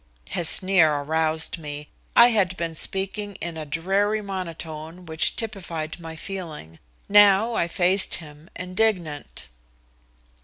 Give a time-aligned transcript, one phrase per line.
[0.31, 1.87] His sneer aroused me.
[2.15, 6.79] I had been speaking in a dreary monotone which typified my feeling.
[7.07, 9.49] Now I faced him, indignant.